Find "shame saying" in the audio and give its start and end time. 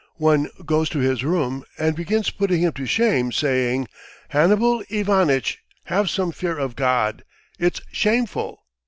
2.87-3.87